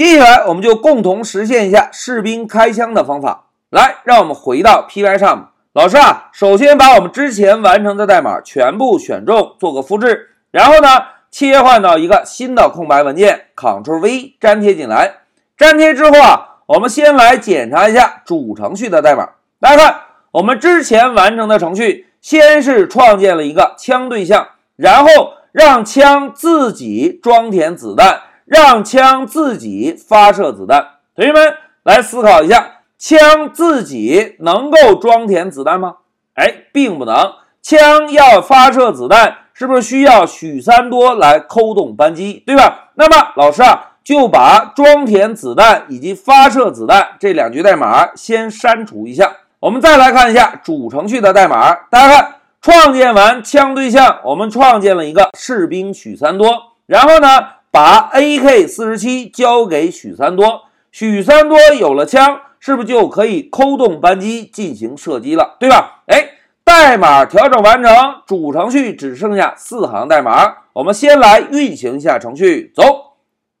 [0.00, 3.48] 接下来我们就共同实现一下士兵开枪的方法。
[3.68, 5.50] 来，让我们回到 Py 上。
[5.74, 10.88] 老师啊，首先把我们之前完成的代码全部选中，做个复制，然后呢，
[11.30, 15.16] 切换到一个新的空白文件，Ctrl V 粘贴进来。
[15.58, 19.28] 粘贴之后啊，我们先来检查一下主程序的代码。
[19.60, 28.20] 大家看，我们之前完成的程序，先是创建了一个枪对象，然后让枪自己装填子弹，
[28.50, 30.84] 让枪自己发射子弹。
[31.14, 31.54] 同学们
[31.84, 35.98] 来思考一下，枪自己能够装填子弹吗？
[36.34, 37.32] 哎，并不能。
[37.62, 42.90] 枪要发射子弹，是不是需要许三多来扣动扳机，对吧？
[42.94, 43.86] 那么老师啊。
[44.02, 49.36] 就把装填子弹以及发射子弹这两句代码先删除一下。
[49.60, 51.74] 我们再来看一下主程序的代码。
[51.90, 57.28] 大家看，创建完枪对象，我们创建了一个士兵许三多，然后呢，
[57.70, 60.62] 把 AK 四十七交给许三多。
[60.90, 65.56] 许三多有了枪，是不是就可以扣动扳机进行射击了？
[65.60, 66.02] 对吧？
[66.06, 66.30] 哎，
[66.64, 67.94] 代码调整完成，
[68.26, 70.54] 主程序只剩下四行代码。
[70.72, 72.82] 我们先来运行一下程序，走。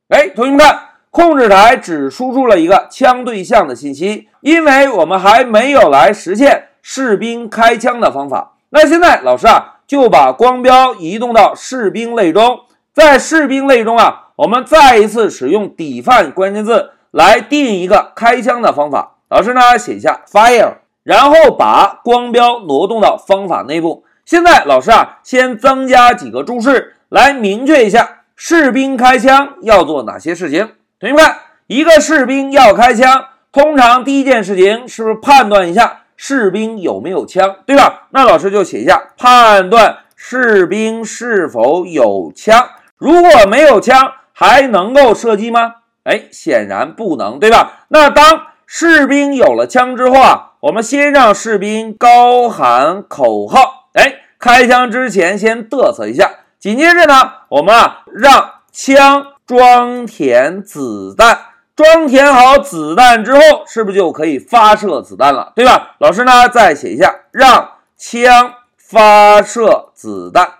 [0.08, 0.80] 哎，同学们看，
[1.10, 8.56] 控制台只输出了一个枪对象的信息，因为我们还没有来实现士兵开枪的方法。
[8.70, 12.60] 那现在老师啊，就把光标移动到士兵类中，
[12.92, 19.16] 在士兵类中啊，我们再一次使用 define 关键字来定一个开枪的方法。
[19.28, 20.74] 老师呢，写一下 fire，
[21.04, 24.04] 然后把光标挪动到方法内部。
[24.24, 28.22] 现在老师啊，先增加几个注释来明确一下。
[28.34, 30.70] 士兵开枪要做哪些事情？
[30.98, 31.24] 同学们，
[31.66, 38.08] 一个士兵要开枪，通常第一件事情是不是判断一下士兵有没有枪，对吧？
[38.10, 42.68] 那老师就写一下，判断士兵是否有枪。
[43.00, 45.76] 如果没有枪，还能够射击吗？
[46.04, 47.86] 哎，显然不能，对吧？
[47.88, 56.30] 那当士兵有了枪之后啊，我们先让士兵高喊口号，哎，开枪之前先嘚瑟一下。
[56.58, 57.14] 紧接着呢，
[57.48, 61.38] 我们啊让枪装填子弹，
[61.74, 65.54] 装填好子弹之后，是不是就可以发射子弹了？
[65.56, 65.96] 对吧？
[65.98, 70.59] 老师呢再写一下，让枪发射子弹。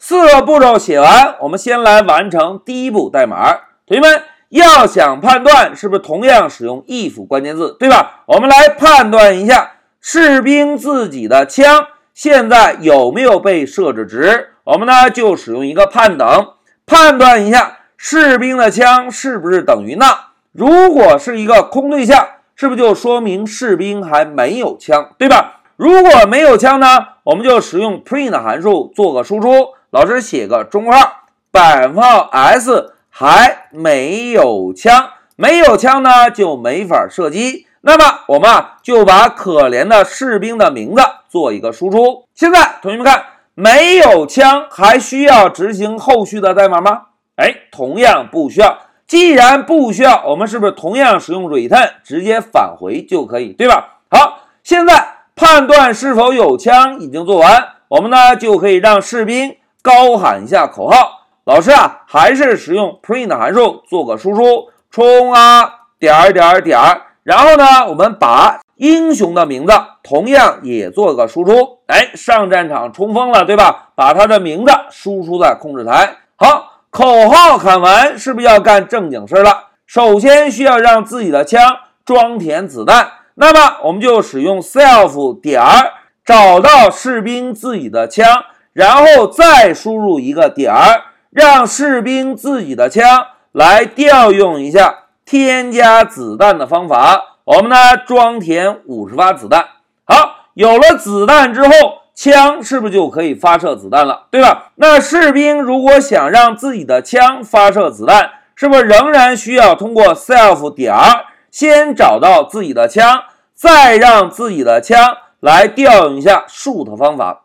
[0.00, 3.52] 四个步骤写完，我们先来完成第一步代码。
[3.84, 7.76] 同学们要想判断，是不是同样使用 if 关键字？
[7.80, 8.22] 对吧？
[8.26, 14.50] 我们来判断一下士兵自己的枪现在有没有被设置值。
[14.62, 16.52] 我们呢就使用一个判等，
[16.86, 20.28] 判断一下士兵的枪是不是等于那。
[20.52, 25.60] 如果是一个空对象，是不是就说明士兵还没有枪，对吧？
[25.74, 26.86] 如果没有枪呢，
[27.24, 29.48] 我们就使用 print 函数做个输出。
[29.90, 37.66] 老师写个中括号，百分号 s 还没有枪，没有枪呢就没法射击。
[37.80, 42.24] 那么我们啊就把可怜的士兵的名字做一个输出。
[42.34, 43.24] 现在同学们看。
[43.60, 47.06] 没有枪还需要执行后续的代码吗？
[47.34, 48.78] 哎，同样不需要。
[49.04, 53.98] 既然不需要，我们是不是同样使用 return 直接返回就可以，对吧？
[54.12, 61.26] 好，现在判断是否有枪已经做完，我们呢就可以让士兵高喊一下口号。
[61.44, 66.78] 老师啊，还是使用 print 函数做个输出，冲啊点点点，
[67.22, 68.60] 然后呢，我们把。
[68.76, 69.72] 英雄的名字
[70.04, 73.88] 同样也做个输出，哎，上战场冲锋了，对吧？
[73.96, 76.18] 把他的名字输出在控制台。
[76.36, 79.70] 好，口号喊完，是不是要干正经事了？
[79.84, 81.60] 首先需要让自己的枪
[82.04, 97.38] 装填子弹，那么我们就使用 self 点儿找到士兵自己的枪，然后再输入一个点儿，让士兵自己的枪来调用一下添加子弹的方法。
[97.44, 99.66] 我们呢装填五十发子弹，
[100.04, 101.72] 好，有了子弹之后，
[102.14, 104.72] 枪是不是就可以发射子弹了，对吧？
[104.74, 113.22] 那士兵如果想让自己的枪发射子弹，是不是仍然需要通过 self 点儿先找到自己的枪，
[113.54, 117.44] 再让自己的枪来调用一下 shoot 方法？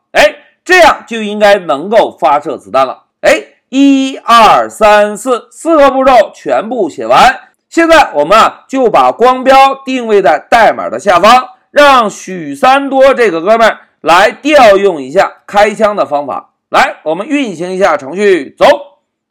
[0.66, 3.04] 这样就应该能够发射子弹了。
[3.22, 7.40] 哎，一二三四，四个步骤全部写完。
[7.70, 16.52] 现在我们啊就把光标定位在代码的下方，让许三多这个哥们儿来调用一下开枪的方法。
[16.70, 18.66] 来，我们运行一下程序，走。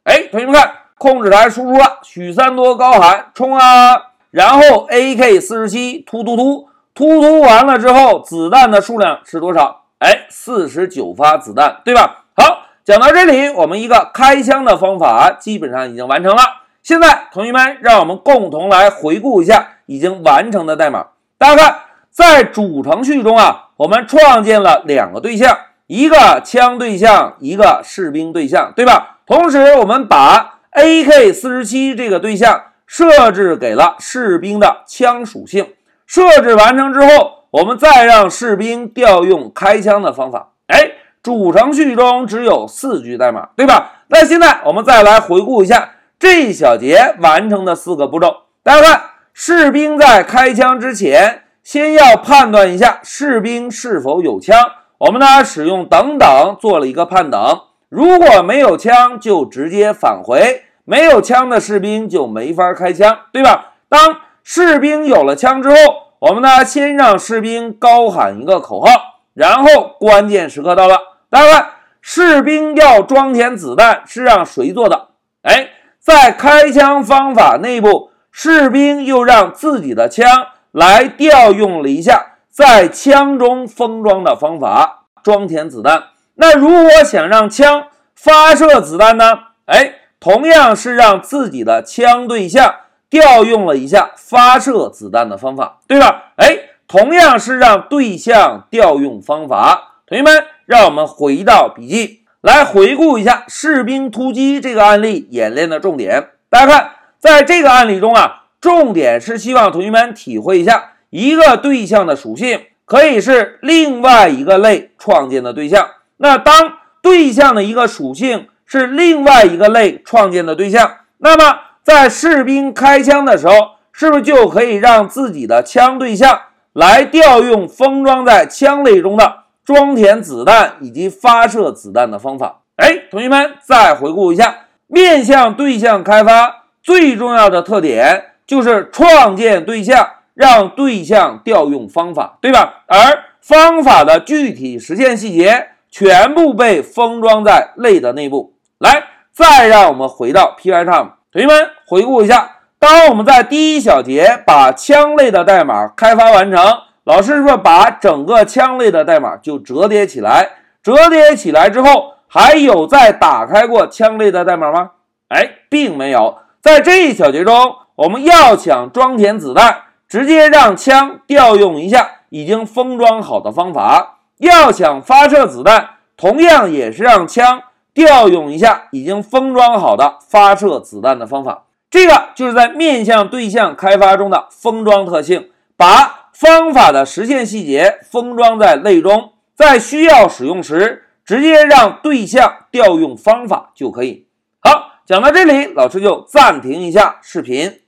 [0.03, 3.95] 哎，同学们看，控制台输出了许三多高喊冲啊，
[4.31, 9.82] 然后 AK 四十七突突突突突完了之后，子弹的数量是多少？
[10.03, 12.25] 哎，四十九发子弹，对吧？
[12.35, 16.43] 好，讲到这里，我们一个开枪的方法基本上已经完成了。
[16.81, 21.07] 现在，同学们，让我们共同来回顾一下已经完成的代码。
[21.37, 21.75] 大家看，
[22.11, 25.57] 在主程序中啊，我们创建了两个对象，
[25.87, 29.19] 一个枪对象，一个士兵对象，对吧？
[29.25, 35.73] 同时，我们把 AK-47 这个对象设置给了士兵的枪属性。
[36.05, 40.53] 设置完成之后，我们再让士兵调用开枪的方法。
[40.65, 43.91] 哎，主程序中只有四句代码，对吧？
[44.07, 48.37] 那现在我们再来回顾一下这一小节完成的四个步骤。
[48.63, 49.01] 大家看，
[49.33, 54.57] 士兵在开枪之前，先要判断一下士兵是否有枪。
[54.97, 57.61] 我们呢，使用等等做了一个判等。
[57.87, 63.73] 如果没有枪，就直接返回；没有枪的士兵就没法开枪，对吧？
[63.87, 65.75] 当士兵有了枪之后，
[66.23, 68.87] 我们呢先让士兵高喊一个口号，
[69.33, 70.97] 然后关键时刻到了，
[71.29, 75.09] 大家看，士兵要装填子弹是让谁做的？
[75.41, 86.03] 哎，在开枪方法内部，士兵又让自己的枪来调用了一下在枪中封装的方法装填子弹。
[86.35, 89.39] 那如果想让枪发射子弹呢？
[89.65, 92.75] 哎，同样是让自己的枪对象
[93.13, 96.33] 调用了一下发射子弹的方法，对吧？
[96.37, 96.57] 哎，
[96.87, 99.99] 同样是让对象调用方法。
[100.07, 106.29] 同学们，让我们回到笔记来回顾一下士兵突击这个案例演练的重点。
[106.49, 115.87] 大家看，在这个案例中啊，重点是希望同学们体会一下一个对象的属性可以是另外一个类创建的对象。
[116.17, 123.53] 那当对象的一个属性是另外一个类创建的对象，那么在士兵开枪的时候，
[123.91, 126.41] 是不是就可以让自己的枪对象
[126.73, 132.61] 来调用封装在枪类中的装填子弹以及发射子弹的方法？
[132.77, 142.83] 哎，同学们再回顾一下，面向对象开发最重要的特点就是创建对象，让对象调用方法，对吧？
[142.87, 145.67] 而方法的具体实现细节。
[145.95, 148.55] 全部被封装在类的内部。
[148.79, 156.59] 来，再让我们回到 PY 上同学们回顾一下，当我们在第一小节把枪类的代码开发完成，
[157.03, 160.49] 老师是不是把整个枪类的代码就折叠起来？
[160.81, 164.89] 折叠起来之后，还有再打开过枪类的代码吗？
[165.27, 166.39] 哎，并没有。
[166.61, 174.17] 在这一小节中，我们要想装填子弹，直接让枪调用一下已经封装好的方法。
[174.39, 177.61] 要想发射子弹，同样也是让枪
[177.93, 181.65] 调用一下已经封装好的发射子弹的方法。
[181.93, 194.25] 这个就是在面向对象开发中的封装特性，把方法的实现细节封装在类中，在需要使用时直接让对象调用方法就可以。
[194.59, 197.81] 好，讲到这里，老师就暂停一下视频。